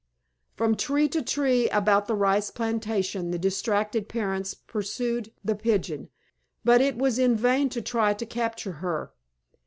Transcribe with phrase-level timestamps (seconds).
[0.55, 6.09] From tree to tree about the rice plantation the distracted parents pursued the Pigeon;
[6.65, 9.13] but it was in vain to try to capture her.